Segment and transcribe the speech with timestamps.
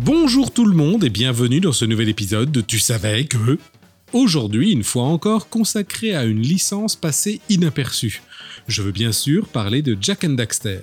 [0.00, 3.58] Bonjour tout le monde et bienvenue dans ce nouvel épisode de Tu savais que...
[4.12, 8.22] Aujourd'hui, une fois encore, consacré à une licence passée inaperçue.
[8.68, 10.82] Je veux bien sûr parler de Jack and Daxter.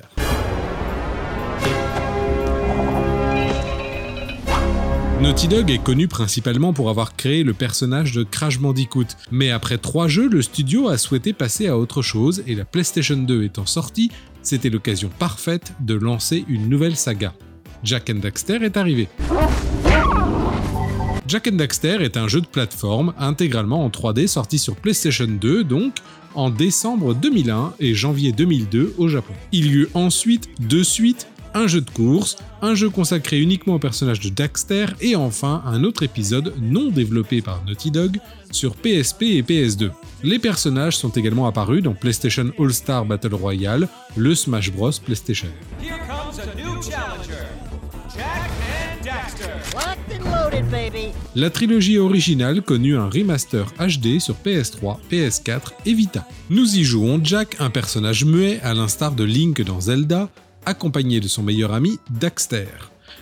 [5.21, 9.77] Naughty Dog est connu principalement pour avoir créé le personnage de Crash Bandicoot, mais après
[9.77, 13.65] trois jeux, le studio a souhaité passer à autre chose et la PlayStation 2 étant
[13.65, 17.33] sortie, c'était l'occasion parfaite de lancer une nouvelle saga.
[17.85, 19.07] Jack and Daxter est arrivé.
[21.27, 25.95] Jack Daxter est un jeu de plateforme intégralement en 3D sorti sur PlayStation 2 donc
[26.33, 29.33] en décembre 2001 et janvier 2002 au Japon.
[29.51, 33.79] Il y eut ensuite deux suites, un jeu de course, un jeu consacré uniquement au
[33.79, 38.17] personnage de Daxter et enfin un autre épisode non développé par Naughty Dog
[38.51, 39.91] sur PSP et PS2.
[40.23, 45.49] Les personnages sont également apparus dans PlayStation All-Star Battle Royale, le Smash Bros PlayStation.
[51.35, 56.27] La trilogie originale connut un remaster HD sur PS3, PS4 et Vita.
[56.49, 60.29] Nous y jouons Jack, un personnage muet à l'instar de Link dans Zelda,
[60.65, 62.67] accompagné de son meilleur ami Daxter.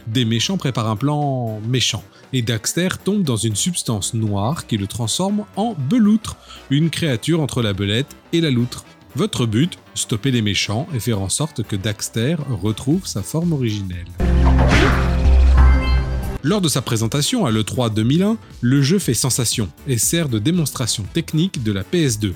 [0.08, 4.88] Des méchants préparent un plan méchant, et Daxter tombe dans une substance noire qui le
[4.88, 6.38] transforme en beloutre,
[6.70, 8.86] une créature entre la belette et la loutre.
[9.16, 14.08] Votre but, stopper les méchants et faire en sorte que Daxter retrouve sa forme originelle.
[16.42, 21.04] Lors de sa présentation à l'E3 2001, le jeu fait sensation et sert de démonstration
[21.14, 22.34] technique de la PS2.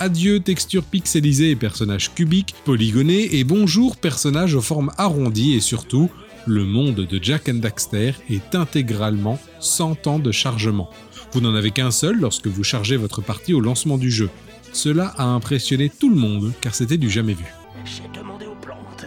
[0.00, 6.10] Adieu textures pixelisées et personnages cubiques, polygonés, et bonjour personnages aux formes arrondies et surtout,
[6.46, 10.90] le monde de Jack Daxter est intégralement 100 ans de chargement.
[11.32, 14.28] Vous n'en avez qu'un seul lorsque vous chargez votre partie au lancement du jeu.
[14.72, 17.44] Cela a impressionné tout le monde car c'était du jamais vu.
[17.84, 19.06] J'ai demandé aux plantes,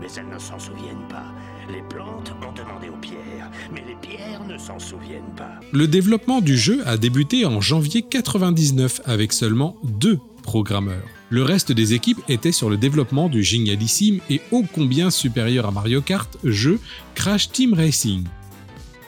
[0.00, 1.32] mais elles ne s'en souviennent pas.
[1.70, 5.60] Les plantes ont demandé aux pierres, mais les pierres ne s'en souviennent pas.
[5.72, 11.04] Le développement du jeu a débuté en janvier 99 avec seulement deux programmeurs.
[11.30, 15.70] Le reste des équipes était sur le développement du génialissime et ô combien supérieur à
[15.70, 16.80] Mario Kart jeu
[17.14, 18.24] Crash Team Racing.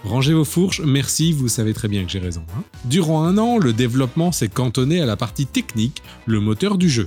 [0.04, 2.42] Rangez vos fourches, merci, vous savez très bien que j'ai raison.
[2.56, 2.62] hein.
[2.86, 7.06] Durant un an, le développement s'est cantonné à la partie technique, le moteur du jeu.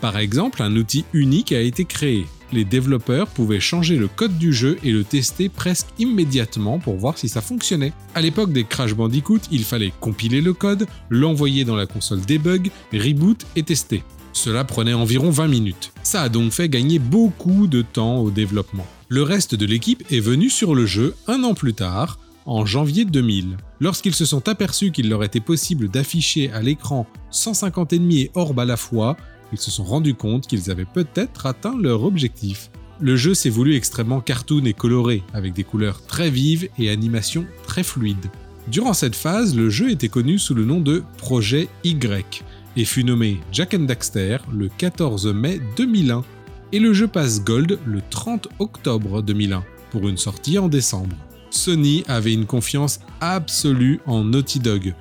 [0.00, 2.26] Par exemple, un outil unique a été créé.
[2.52, 7.18] Les développeurs pouvaient changer le code du jeu et le tester presque immédiatement pour voir
[7.18, 7.92] si ça fonctionnait.
[8.14, 12.70] À l'époque des Crash Bandicoot, il fallait compiler le code, l'envoyer dans la console debug,
[12.92, 14.02] reboot et tester.
[14.32, 15.92] Cela prenait environ 20 minutes.
[16.04, 18.86] Ça a donc fait gagner beaucoup de temps au développement.
[19.08, 23.04] Le reste de l'équipe est venu sur le jeu un an plus tard, en janvier
[23.04, 23.58] 2000.
[23.78, 28.58] Lorsqu'ils se sont aperçus qu'il leur était possible d'afficher à l'écran 150 ennemis et orbes
[28.58, 29.16] à la fois,
[29.52, 32.70] ils se sont rendus compte qu'ils avaient peut-être atteint leur objectif.
[33.00, 37.46] Le jeu s'est voulu extrêmement cartoon et coloré, avec des couleurs très vives et animations
[37.66, 38.30] très fluides.
[38.66, 42.42] Durant cette phase, le jeu était connu sous le nom de Projet Y
[42.76, 46.24] et fut nommé Jack and Daxter le 14 mai 2001
[46.72, 51.16] et le jeu passe Gold le 30 octobre 2001 pour une sortie en décembre.
[51.50, 54.94] Sony avait une confiance absolue en Naughty Dog.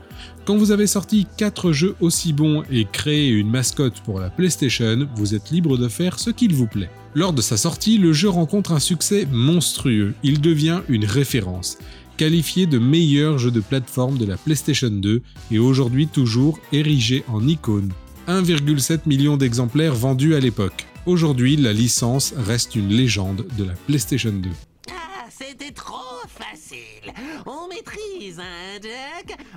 [0.45, 5.07] Quand vous avez sorti 4 jeux aussi bons et créé une mascotte pour la PlayStation,
[5.15, 6.89] vous êtes libre de faire ce qu'il vous plaît.
[7.15, 10.13] Lors de sa sortie, le jeu rencontre un succès monstrueux.
[10.23, 11.77] Il devient une référence,
[12.15, 15.21] qualifié de meilleur jeu de plateforme de la PlayStation 2
[15.51, 17.91] et aujourd'hui toujours érigé en icône.
[18.27, 20.85] 1,7 million d'exemplaires vendus à l'époque.
[21.05, 24.49] Aujourd'hui, la licence reste une légende de la PlayStation 2.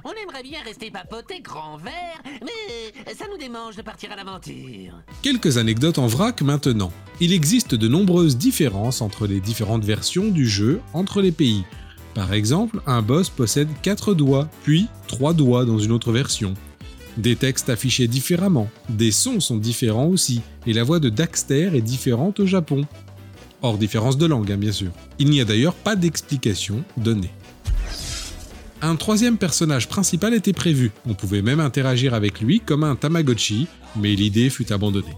[0.05, 4.94] On aimerait bien rester papoté grand vert, mais ça nous démange de partir à l'aventure.
[5.23, 6.93] Quelques anecdotes en vrac maintenant.
[7.21, 11.65] Il existe de nombreuses différences entre les différentes versions du jeu entre les pays.
[12.15, 16.55] Par exemple, un boss possède 4 doigts, puis 3 doigts dans une autre version.
[17.17, 21.83] Des textes affichés différemment, des sons sont différents aussi, et la voix de Daxter est
[21.83, 22.87] différente au Japon.
[23.62, 24.91] Hors différence de langue, hein, bien sûr.
[25.19, 27.31] Il n'y a d'ailleurs pas d'explication donnée.
[28.82, 33.67] Un troisième personnage principal était prévu, on pouvait même interagir avec lui comme un Tamagotchi,
[33.97, 35.15] mais l'idée fut abandonnée.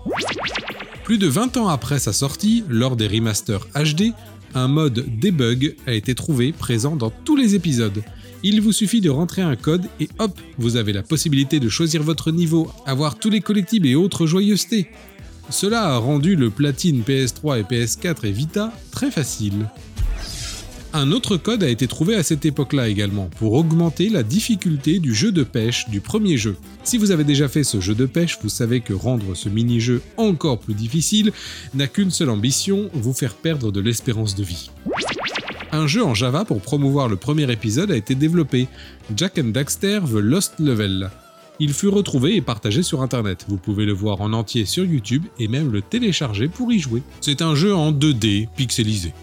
[1.05, 4.13] Plus de 20 ans après sa sortie, lors des remasters HD,
[4.55, 8.03] Un mode debug a été trouvé présent dans tous les épisodes.
[8.43, 12.03] Il vous suffit de rentrer un code et hop, vous avez la possibilité de choisir
[12.03, 14.89] votre niveau, avoir tous les collectibles et autres joyeusetés.
[15.49, 19.69] Cela a rendu le platine PS3 et PS4 et Vita très facile.
[20.95, 25.15] Un autre code a été trouvé à cette époque-là également, pour augmenter la difficulté du
[25.15, 26.55] jeu de pêche du premier jeu.
[26.85, 30.03] Si vous avez déjà fait ce jeu de pêche, vous savez que rendre ce mini-jeu
[30.19, 31.33] encore plus difficile
[31.73, 34.71] n'a qu'une seule ambition, vous faire perdre de l'espérance de vie.
[35.73, 38.69] Un jeu en Java pour promouvoir le premier épisode a été développé,
[39.17, 41.11] Jack and Daxter The Lost Level.
[41.59, 43.47] Il fut retrouvé et partagé sur internet.
[43.49, 47.03] Vous pouvez le voir en entier sur YouTube et même le télécharger pour y jouer.
[47.23, 49.15] C'est un jeu en 2D pixelisé.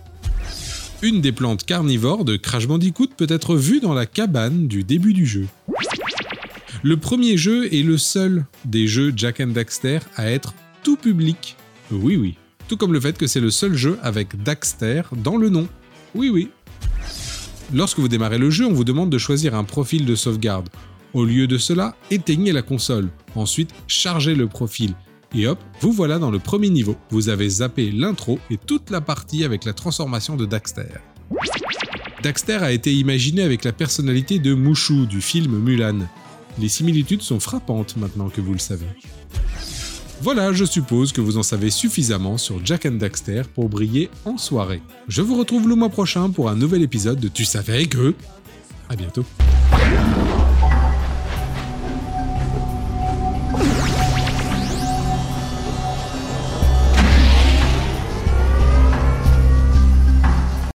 [1.02, 5.14] Une des plantes carnivores de Crash Bandicoot peut être vue dans la cabane du début
[5.14, 5.48] du jeu.
[6.84, 10.54] Le premier jeu est le seul des jeux Jack and Daxter à être
[10.84, 11.56] tout public.
[11.90, 12.36] Oui oui.
[12.68, 15.70] Tout comme le fait que c'est le seul jeu avec Daxter dans le nom.
[16.16, 16.50] Oui oui.
[17.74, 20.68] Lorsque vous démarrez le jeu, on vous demande de choisir un profil de sauvegarde.
[21.14, 23.10] Au lieu de cela, éteignez la console.
[23.36, 24.96] Ensuite, chargez le profil.
[25.36, 26.96] Et hop, vous voilà dans le premier niveau.
[27.12, 30.88] Vous avez zappé l'intro et toute la partie avec la transformation de Daxter.
[32.24, 36.00] Daxter a été imaginé avec la personnalité de Mushu du film Mulan.
[36.58, 38.88] Les similitudes sont frappantes maintenant que vous le savez.
[40.22, 44.38] Voilà, je suppose que vous en savez suffisamment sur Jack and Daxter pour briller en
[44.38, 44.82] soirée.
[45.08, 48.14] Je vous retrouve le mois prochain pour un nouvel épisode de Tu savais que...
[48.90, 49.24] À bientôt.